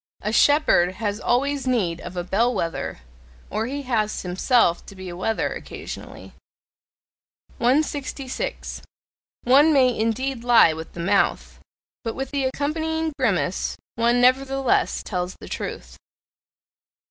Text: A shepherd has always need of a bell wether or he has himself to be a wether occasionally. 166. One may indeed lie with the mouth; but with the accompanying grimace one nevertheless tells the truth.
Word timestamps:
A 0.23 0.33
shepherd 0.33 0.93
has 0.95 1.19
always 1.19 1.67
need 1.67 2.01
of 2.01 2.17
a 2.17 2.23
bell 2.23 2.51
wether 2.55 3.01
or 3.51 3.67
he 3.67 3.83
has 3.83 4.23
himself 4.23 4.83
to 4.87 4.95
be 4.95 5.09
a 5.09 5.15
wether 5.15 5.53
occasionally. 5.53 6.33
166. 7.59 8.81
One 9.43 9.71
may 9.71 9.95
indeed 9.95 10.43
lie 10.43 10.73
with 10.73 10.93
the 10.93 10.99
mouth; 11.01 11.59
but 12.03 12.15
with 12.15 12.31
the 12.31 12.45
accompanying 12.45 13.13
grimace 13.19 13.77
one 13.93 14.19
nevertheless 14.19 15.03
tells 15.03 15.35
the 15.39 15.47
truth. 15.47 15.97